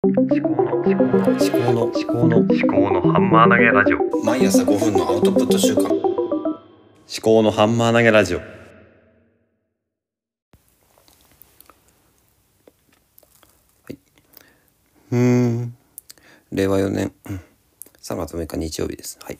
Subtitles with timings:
[0.00, 4.24] 思考の思考の思考の思考の思考のハンマー投げラジオ。
[4.24, 5.88] 毎朝5分のアウトプット週間。
[5.88, 5.98] 思
[7.20, 8.40] 考のハンマー投げラジオ。
[15.10, 15.76] うん。
[16.52, 17.12] 令和4年。
[18.00, 19.18] 3月6日日曜日です。
[19.20, 19.38] はい。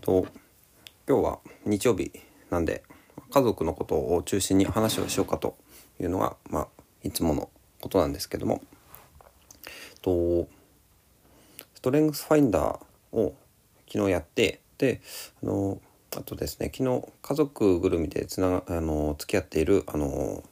[0.00, 0.26] と
[1.06, 2.12] 今日は日曜日
[2.48, 2.82] なんで
[3.30, 5.58] 家族のことを中心に話をしようかと
[6.00, 6.68] いうのがまあ
[7.02, 7.50] いつもの
[7.82, 8.62] ことなんですけども。
[10.02, 10.48] と
[11.74, 13.34] ストレングスファインダーを
[13.90, 15.00] 昨日やってで
[15.42, 15.80] あの
[16.16, 20.42] あとですね昨日家族ぐるみでつながあの付き合っているあの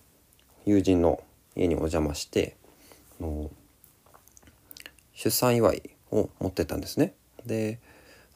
[0.66, 1.22] 友人の
[1.56, 2.56] 家にお邪魔して
[3.20, 3.50] あの
[5.12, 7.14] 出産祝いを持ってたんですね。
[7.46, 7.78] で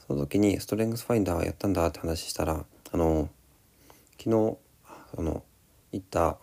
[0.07, 3.29] その時にストレングスファインダーやったんだって話したらあの
[4.17, 4.57] 昨日
[5.17, 5.43] あの
[5.91, 6.37] 行った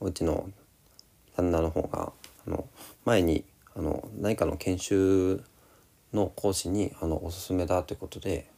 [0.00, 0.48] お家の
[1.36, 2.12] 旦那の方が
[2.46, 2.66] あの
[3.04, 3.44] 前に
[3.74, 5.42] あの何かの研修
[6.12, 8.50] の講師にあのおすすめだということで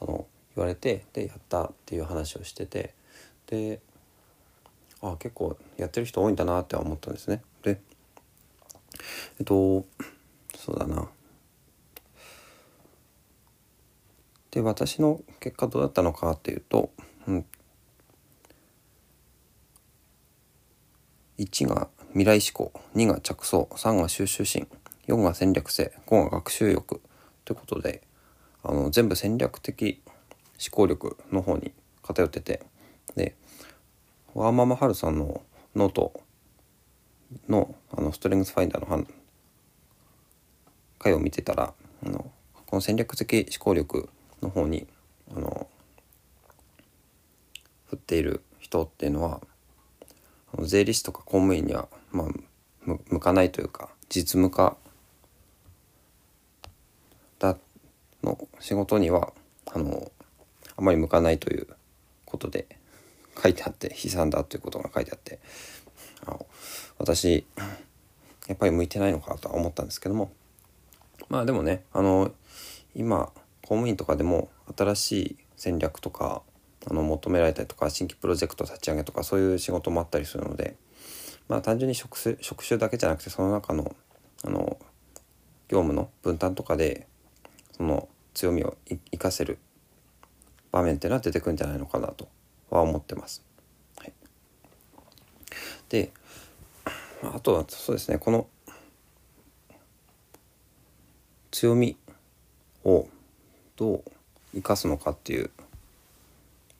[0.00, 0.26] あの
[0.56, 2.94] 言われてでやったっていう話をしてて
[3.46, 3.80] で
[5.02, 7.42] あ結構やってる人多いんだなって思ったんですね。
[7.62, 7.80] で
[9.38, 9.84] えっと
[10.56, 11.08] そうだな
[14.50, 16.90] で私の結果どうだったのかっていうと、
[17.28, 17.46] うん、
[21.38, 22.72] 1が未来志向。
[22.96, 23.68] 2が着想。
[23.72, 24.66] 3が収集心。
[25.06, 25.92] 4が戦略性。
[26.06, 27.00] 5が学習欲。
[27.44, 28.02] ということで
[28.62, 30.02] あの全部戦略的
[30.60, 32.62] 思考力の方に偏ってて。
[33.16, 33.34] で
[34.34, 35.42] ワーママはるさんの
[35.74, 36.20] ノート
[37.48, 39.06] のあのストレングスファインダーの
[40.98, 41.74] 回を見てたら
[42.04, 42.30] あの
[42.66, 44.08] この戦略的思考力
[44.42, 44.86] の方に
[45.34, 45.66] あの
[47.86, 49.40] 振っている人っていうのは
[50.52, 52.28] あの税理士とか公務員には、まあ、
[53.08, 54.76] 向かないというか実務家
[57.38, 57.56] だ
[58.22, 59.32] の仕事には
[59.66, 60.10] あの
[60.76, 61.66] あまり向かないという
[62.24, 62.66] ことで
[63.42, 65.38] 書いてあって悲惨だということが書いてあって
[66.26, 66.46] あの
[66.98, 67.46] 私
[68.48, 70.32] やっぱり向いてないのかとは思ったんですけども
[71.28, 72.32] まあでもねあの
[72.94, 73.30] 今
[73.62, 76.42] 公務員とかでも新しい戦略とか
[76.88, 80.76] あの求められたりとか新規プロジェクト立ち上げとかそういう仕事もあったりするので
[81.50, 83.94] まあ単純に職種職種だけじゃなくてその中の
[84.44, 84.78] あの
[85.68, 87.08] 業務の分担とかで
[87.76, 89.58] その強みを生かせる
[90.70, 92.28] 場面っていうのは出てくるんじゃないのかなと
[92.70, 93.44] は思ってます。
[93.98, 94.12] はい、
[95.88, 96.12] で
[97.24, 98.46] あとはそうですねこの
[101.50, 101.96] 強み
[102.84, 103.08] を
[103.76, 104.04] どう
[104.54, 105.50] 生かすのかっていう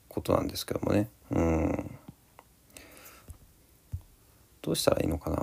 [0.09, 1.09] ことなんですけどもね。
[1.33, 1.90] うん。
[4.71, 5.37] どうしたらいいのかな。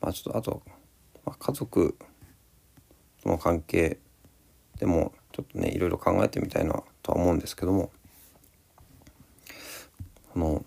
[0.00, 0.62] まあちょっとあと、
[1.24, 1.96] まあ、家族
[3.22, 3.98] との関係
[4.80, 7.92] でもちょっとねいろいろ考えてみたいなとは思うんですけども。
[10.34, 10.64] あの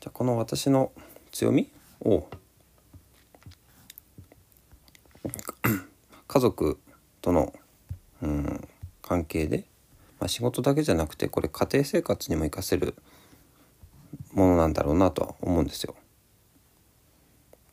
[0.00, 0.92] じゃこの私の
[1.32, 1.70] 強み
[2.02, 2.28] を
[6.26, 6.78] 家族
[7.22, 7.54] との、
[8.20, 8.68] うん、
[9.00, 9.64] 関係で、
[10.20, 12.94] まあ、仕事だけじゃなくてこれ家庭生活にも活かせる
[14.32, 15.94] ものなんだろうなとは思うんですよ。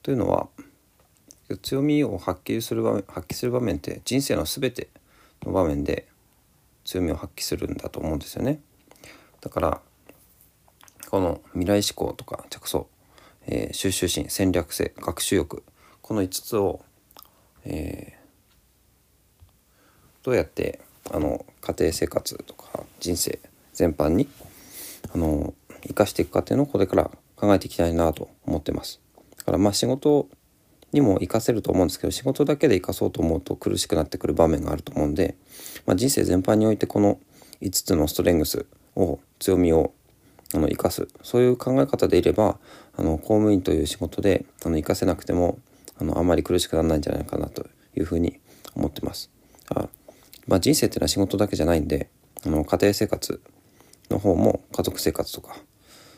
[0.04, 0.48] というのは
[1.62, 4.90] 強みを発揮する場面発揮する場面って人生の全て
[5.44, 6.08] の場面で
[6.84, 8.60] 強みを発揮するんだと思うんですよね。
[9.42, 9.82] だから
[11.10, 12.88] この未来思考とか着想、
[13.48, 15.64] えー、収集心戦略性学習欲
[16.02, 16.84] この5つを、
[17.64, 23.40] えー、どうやってあの家庭生活とか人生
[23.74, 24.28] 全般に
[25.14, 25.54] あの
[25.88, 29.00] 生かしていくかっていうのをこれから考えていきたいなと思ってます。
[29.38, 30.28] だからまあ仕事
[30.92, 35.36] にも活かせると思うんですけど仕事だけで活かそうと思うと苦しくなってくる場面があると思うんで、
[35.86, 37.20] まあ、人生全般においてこの
[37.62, 38.66] 5つのストレングス
[38.96, 39.94] を強みを
[40.54, 42.58] あの生かすそういう考え方でいれば
[42.96, 45.60] あの公務員という仕事であの生かせなくても
[46.00, 48.40] あのあまり苦しくならないんじゃないかなというふうに
[48.76, 49.30] 思ってます。
[49.70, 49.88] あ
[50.48, 52.10] まあ、人生っていうのは仕事だけじゃないんで
[52.46, 53.42] あの家庭生活
[54.10, 55.56] の方も家族生活とか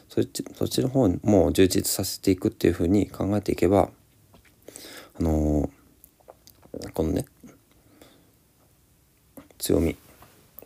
[0.09, 3.89] そっちそっちの方も充実させていくっていうふうに考えていけば
[5.19, 7.25] あのー、このね
[9.57, 9.95] 強み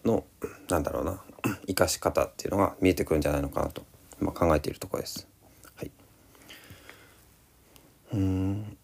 [0.03, 0.23] の
[0.69, 1.21] なんだろうな
[1.67, 3.83] 生かし方っていうのが見えてくるんじゃないのかなと
[4.21, 5.27] 今考えているところです。
[5.75, 5.91] はい、
[8.13, 8.77] うん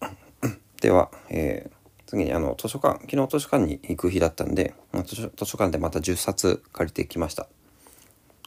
[0.80, 1.77] では、えー、
[2.08, 7.46] 次にあの図書館昨日図書館に行く日だったんで、ま、図書図書館でまた10冊借りてきました。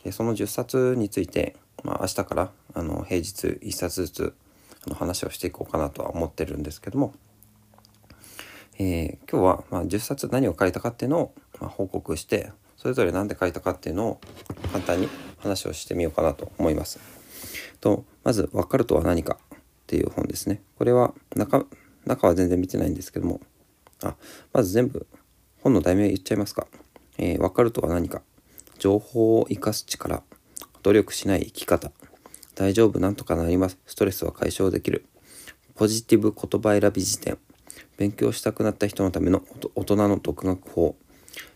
[0.03, 4.33] でその10冊についてまあ、明日からあの平日1冊ずつ
[4.85, 7.13] あの話をしていこうかなとは思ってるんですけども、
[8.77, 14.21] えー、今日はまあ10冊何を書いたかっていうのをま報告してそれぞれ何で書いたかっていうのを
[14.71, 15.09] 簡単に
[15.39, 16.99] 話をしてみようかなと思います。
[17.79, 20.61] とまず「分かるとは何か」っていう本ですね。
[20.77, 21.65] これは中
[22.05, 23.41] 中は全然見てないんですけども。
[24.03, 24.15] あ
[24.51, 25.05] まず全部
[25.61, 26.67] 本の題名言っちゃいますか。
[27.17, 28.21] えー、分かるとは何か。
[28.79, 30.23] 情報を生かす力。
[30.81, 31.91] 努力しない生き方。
[32.55, 33.77] 大丈夫なんとかなります。
[33.85, 35.05] ストレスは解消できる。
[35.75, 37.37] ポジティブ言葉選び辞典。
[37.97, 39.43] 勉強したくなった人のための
[39.75, 40.95] 大人の独学法。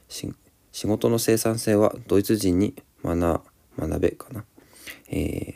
[0.08, 3.42] 仕事の生産性はドイツ人に学
[3.78, 4.46] 学べかな、
[5.10, 5.56] えー、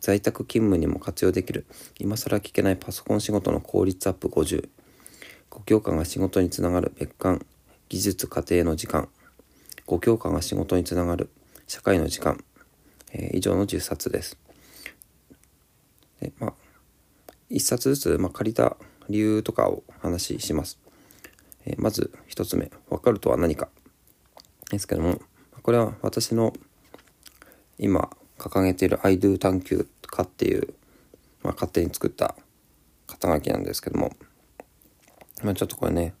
[0.00, 1.66] 在宅勤務にも活用できる。
[1.98, 4.68] 今更聞けないパソコン仕事の効率アップ50
[5.50, 6.92] 5教科が仕事につながる。
[6.98, 7.44] 別館。
[7.90, 9.08] 技術家庭の時間。
[9.86, 11.30] 5教科が仕事につながる。
[11.66, 12.42] 社会の時間、
[13.12, 14.38] えー、以上の10冊です。
[16.20, 16.52] でまあ、
[17.50, 18.76] 1冊ずつ、まあ、借りた
[19.08, 20.78] 理由とかを話します。
[21.66, 23.68] え、まず1つ目、分かるとは何か。
[24.70, 25.20] ですけども、
[25.62, 26.52] これは私の
[27.78, 30.74] 今掲げている I do 探求家っていう、
[31.42, 32.34] まあ、勝手に作った
[33.06, 34.12] 肩書きなんですけども、
[35.44, 36.14] まあ、ちょっとこれね、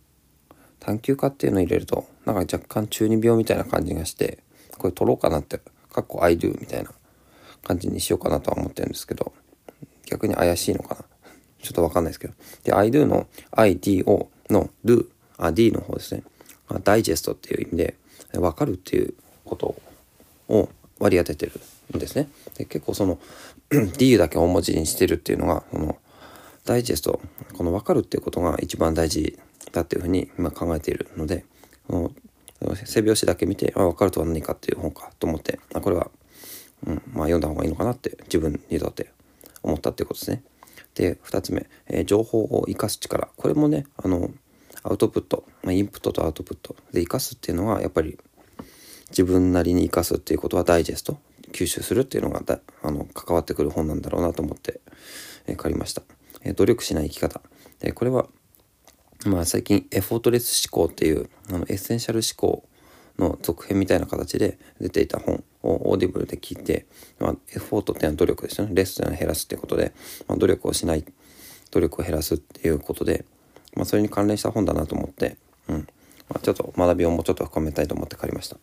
[0.78, 4.38] 探求家っていうのを入れると、なんか若干中二病みたいな感じがして、
[4.78, 5.58] これ取ろうかなって、
[5.92, 6.90] かっこ I do みたいな
[7.64, 9.32] 感じにしようかなとは思ってるんですけど、
[10.06, 11.04] 逆に怪しいのかな？
[11.62, 12.34] ちょっとわかんないですけど。
[12.64, 15.06] で、I do の IDO の do、
[15.38, 16.22] あ、D の方ですね。
[16.84, 17.96] ダイジェストっていう意味で、
[18.34, 19.14] わかるっていう
[19.44, 19.76] こと
[20.48, 21.60] を割り当ててる
[21.90, 22.28] ですね。
[22.56, 23.18] で結構その
[23.98, 25.98] D だけ大文字にしてるっていうのが、その
[26.64, 27.20] ダイジェスト、
[27.54, 29.38] この分かるっていうことが一番大事
[29.72, 31.44] だっていうふうに今考えているので、
[32.84, 36.10] 背拍子だけ見て、あ、分かるとは何かっていう本かと思って、あこれは、
[36.86, 39.10] うん、まあ読んだ方がいいのかなって自分にとって
[39.62, 40.42] 思ったっていうことですね。
[40.94, 43.28] で、2つ目、えー、情報を生かす力。
[43.36, 44.30] これもね、あの、
[44.82, 48.18] アウトプット、まあ、インプットとアウトプットで生かすっていうのは、やっぱり
[49.10, 51.18] 自分なりに生かすっていうことはダイジェスト、
[51.52, 54.80] 吸収するっていうのがだあの関わってくる本なんだろうなと思って、
[55.46, 56.02] えー、借りました。
[56.42, 57.40] えー、努力しない生き方。
[57.80, 58.26] で、これは
[59.26, 62.68] まあ最近エフォートレス思考っていうあのエッセンシャル思考
[63.18, 66.86] の続編みたいな形で出ていた本を Audible で聞いて、
[67.18, 68.74] まあ、エフォートっていうのは努力ですよね。
[68.74, 69.92] less というのは減らすっていうことで、
[70.26, 71.04] まあ、努力をしない、
[71.70, 73.24] 努力を減らすっていうことで、
[73.74, 75.36] まあ、それに関連した本だなと思って、
[75.68, 75.76] うん。
[76.28, 78.56] まあ、ちょっと学びをもうちょっと深めたいと思って借りました。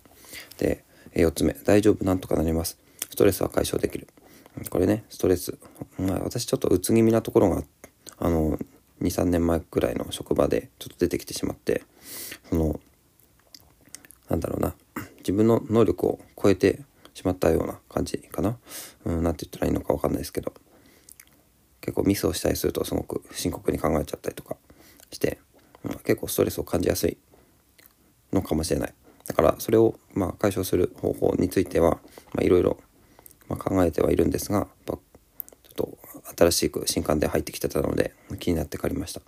[0.57, 2.77] で、4つ目、大丈夫、なんとかなります。
[3.09, 4.07] ストレスは解消できる。
[4.69, 5.57] これね、ストレス。
[5.97, 7.63] まあ、私ちょっとうつ気味なところが、
[8.17, 8.59] あの、
[9.01, 11.83] 2、3年前くらいの職場でちょっと出てきてしまって
[12.49, 12.79] その
[14.29, 14.75] なんだろうな
[15.19, 16.81] 自分の能力を超えて
[17.13, 18.57] しまったような感じかな
[19.05, 20.53] うん何て言ったらいいのか分かんないですけど
[21.81, 24.57] 結構ミスをしたりするとすごく深刻に考えちゃったりとか
[25.11, 25.39] して、
[25.85, 27.17] うん、結構ストレスを感じやすい
[28.33, 28.93] のかもしれない
[29.29, 31.99] だからそれをま解消する方法については
[32.41, 32.77] いろいろ
[33.47, 34.99] 考えてはいるんですがちょっ
[35.75, 35.97] と
[36.35, 39.21] 新しく新刊で入ってきてたので気になって借りました。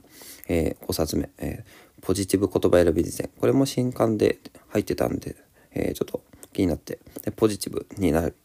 [0.48, 3.30] えー、5冊目、えー、ポジティブ言葉選び辞典。
[3.40, 4.40] これも新刊で
[4.70, 5.36] 入ってたんで、
[5.72, 8.36] えー、ちょっと気になってで、ポジティブになる。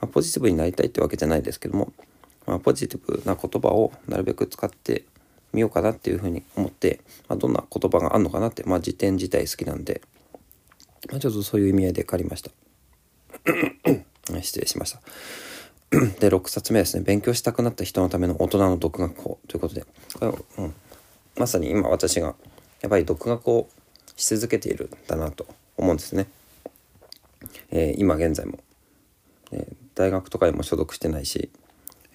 [0.00, 1.92] まあ、ポジティブになりたいってわけじゃないですけども、
[2.46, 5.04] まあ、ポジティブな言葉をなるべく使って
[5.52, 10.02] みようかなっていうふうに思って、まあ、どんな言葉があるのかなって、まあ、辞典自体好きなんで、
[11.10, 12.50] まあ、ちょっとそういう意味合いで借りました。
[14.40, 15.00] 失礼しました。
[16.20, 17.02] で、6冊目ですね。
[17.02, 20.24] 勉強したくなった人のための大人の独学法ということで、こ
[20.58, 20.74] れうん、
[21.36, 22.34] まさに今私が
[22.80, 23.68] やっぱり独学を
[24.16, 26.28] し続けているんだなと思うんですね。
[27.70, 28.60] えー、今現在も、
[29.50, 31.50] えー、大学とかにも所属してないし、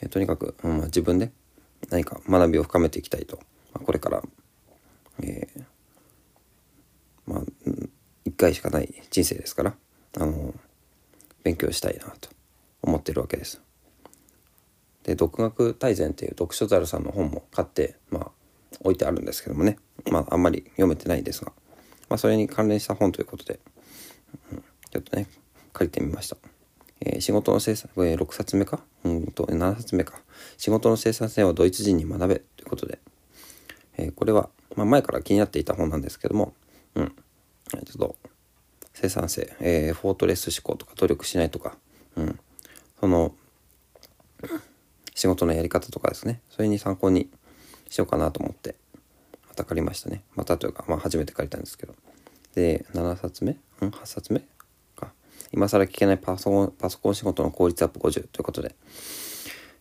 [0.02, 1.32] えー、とにかく、うんまあ、自分で
[1.90, 3.38] 何か学びを深めていきたいと、
[3.74, 4.24] まあ、これから、
[5.22, 5.48] え
[7.28, 7.42] まあ、
[8.38, 9.76] 回しかない人生ですから、
[10.18, 10.54] あの
[11.44, 12.30] 勉強したいなと
[12.82, 13.62] 思ってるわけです。
[15.04, 18.32] で独学大全っていう読書猿さんの本も買ってまあ
[18.82, 19.78] 置いてあるんですけどもね
[20.12, 21.54] まああんまり読めてないんですが、
[22.10, 23.60] まあ、それに関連した本ということで、
[24.52, 25.28] うん、ちょっとね
[25.72, 26.38] 借りてみました。
[27.00, 28.82] えー、仕事の生産、えー、6冊目か？
[29.06, 30.20] うんと7冊目か
[30.58, 33.00] 仕事の生産性をドイツ人に学べということで、
[33.98, 36.54] えー、これは、まあ、前から気になっていた本なんですけども、
[37.72, 38.16] ちょっと
[38.94, 41.78] 生産性、えー、フォートレス思考とか努力しないとか、
[42.16, 42.40] うん、
[43.00, 43.34] その
[45.14, 46.42] 仕事のやり方とかですね。
[46.50, 47.30] それに参考に
[47.90, 48.76] しようかなと思って
[49.50, 50.24] また借りましたね。
[50.36, 51.96] またというか、まあ、初めて借りたんですけど。
[52.56, 53.58] で7冊目？
[53.82, 54.42] うん？8冊目？
[54.96, 55.12] か。
[55.52, 58.76] 今更聞けないパソコンパソコン仕事の効率アップ50ということで、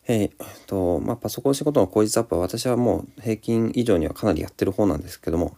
[0.08, 0.30] えー、
[0.66, 5.56] とまあ、パソコン仕事の効率アップは私はもう平均以上にはかなりやってる方なんですけども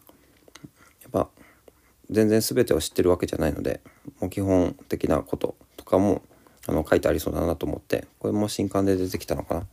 [2.10, 3.80] 全然全てを知ってるわけじゃないので
[4.20, 6.22] もう基本的なこととかも
[6.66, 9.66] あの書いてありそうだなと思ってこれも新刊で出てきたのかな、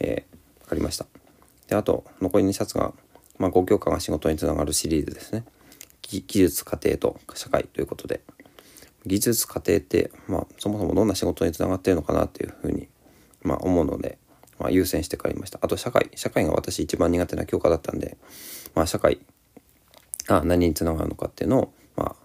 [0.00, 1.06] えー、分かりました。
[1.68, 2.92] であと残り2冊が、
[3.38, 5.44] まあ、5教科が仕事につながるシリーズですね。
[6.02, 8.20] 技術家庭と社会ということで。
[9.06, 12.88] 技術家庭って、まあ、そもそもどんな仕事につながってるのかなっていうふうに、
[13.42, 14.18] まあ、思うので、
[14.58, 15.58] まあ、優先して借りました。
[15.62, 16.10] あと社会。
[16.14, 18.16] 社会が私一番苦手な教科だったんで、
[18.74, 19.20] まあ、社会
[20.26, 22.16] が何につながるのかっていうのを、まあ、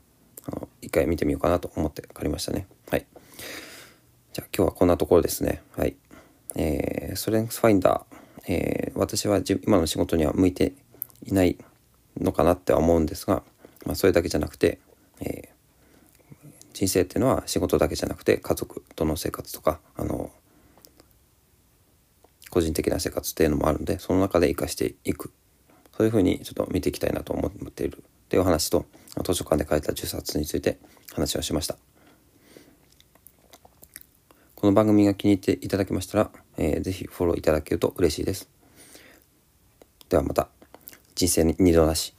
[0.47, 2.67] あの一回見てみようかなと思って借りましたね。
[2.89, 3.05] はい。
[4.33, 5.61] じゃあ今日はこんなところですね。
[5.77, 5.95] はい。
[6.55, 10.73] えー、ストレングスファインダー、えー、私は今の仕事には向いて
[11.23, 11.57] いない
[12.19, 13.43] のかなって思うんですが、
[13.85, 14.79] まあ、それだけじゃなくて、
[15.21, 20.31] えー、人生っていうのは仕事だけじゃなくて家族との生活とかあの
[22.49, 25.31] 個人的な生活っていうのもあるんでその中で生かしていく。
[25.95, 28.85] そういうふうにちょっと見ていきたいなと思っているという話と
[29.23, 30.79] 図書館で書いた10冊について
[31.13, 31.77] 話をしました。
[34.55, 38.47] この番組が気に入っていただけましたら、えー、ぜひフォローいただけると嬉しいです。
[40.07, 40.49] ではまた。
[41.15, 42.15] 人生に二度なし。